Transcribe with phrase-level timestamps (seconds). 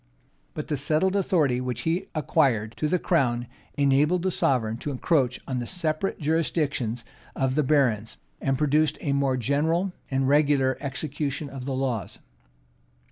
[0.55, 5.39] But the settled authority which he acquired to the crown enabled the sovereign to encroach
[5.47, 11.51] on the separate jurisdictions of the barons, and produced a more general and regular execution
[11.51, 12.17] of the laws.